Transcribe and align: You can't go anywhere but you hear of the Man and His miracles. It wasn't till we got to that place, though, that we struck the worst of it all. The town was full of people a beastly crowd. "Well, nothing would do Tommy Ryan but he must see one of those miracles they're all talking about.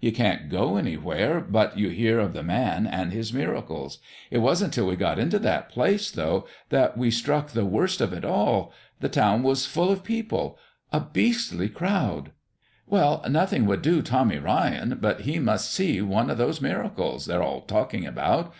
You 0.00 0.12
can't 0.12 0.48
go 0.48 0.76
anywhere 0.76 1.40
but 1.40 1.76
you 1.76 1.88
hear 1.88 2.20
of 2.20 2.34
the 2.34 2.44
Man 2.44 2.86
and 2.86 3.10
His 3.12 3.32
miracles. 3.32 3.98
It 4.30 4.38
wasn't 4.38 4.72
till 4.72 4.86
we 4.86 4.94
got 4.94 5.16
to 5.16 5.38
that 5.40 5.70
place, 5.70 6.08
though, 6.08 6.46
that 6.68 6.96
we 6.96 7.10
struck 7.10 7.48
the 7.48 7.64
worst 7.64 8.00
of 8.00 8.12
it 8.12 8.24
all. 8.24 8.72
The 9.00 9.08
town 9.08 9.42
was 9.42 9.66
full 9.66 9.90
of 9.90 10.04
people 10.04 10.56
a 10.92 11.00
beastly 11.00 11.68
crowd. 11.68 12.30
"Well, 12.86 13.24
nothing 13.28 13.66
would 13.66 13.82
do 13.82 14.02
Tommy 14.02 14.38
Ryan 14.38 14.98
but 15.00 15.22
he 15.22 15.40
must 15.40 15.72
see 15.72 16.00
one 16.00 16.30
of 16.30 16.38
those 16.38 16.60
miracles 16.60 17.26
they're 17.26 17.42
all 17.42 17.62
talking 17.62 18.06
about. 18.06 18.50